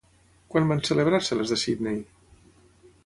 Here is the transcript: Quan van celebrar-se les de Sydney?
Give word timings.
Quan 0.53 0.71
van 0.71 0.81
celebrar-se 0.89 1.37
les 1.41 1.53
de 1.55 1.59
Sydney? 1.65 2.01